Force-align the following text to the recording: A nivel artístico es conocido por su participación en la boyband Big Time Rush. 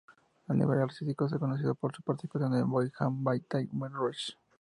A 0.47 0.53
nivel 0.55 0.79
artístico 0.81 1.27
es 1.27 1.33
conocido 1.37 1.75
por 1.75 1.95
su 1.95 2.01
participación 2.01 2.55
en 2.55 2.61
la 2.61 2.65
boyband 2.65 3.19
Big 3.29 3.45
Time 3.47 3.87
Rush. 3.89 4.31